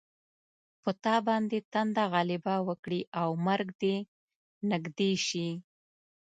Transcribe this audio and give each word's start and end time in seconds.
په 0.81 0.91
تا 1.03 1.15
باندې 1.27 1.57
تنده 1.73 2.03
غلبه 2.13 2.55
وکړي 2.67 3.01
او 3.21 3.29
مرګ 3.47 3.67
دې 3.81 3.95
نږدې 4.71 5.11
شي. 5.27 5.47